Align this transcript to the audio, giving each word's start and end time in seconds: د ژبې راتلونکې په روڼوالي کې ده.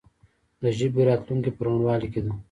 د 0.61 0.63
ژبې 0.77 1.01
راتلونکې 1.09 1.51
په 1.55 1.61
روڼوالي 1.65 2.07
کې 2.13 2.21
ده. 2.25 2.31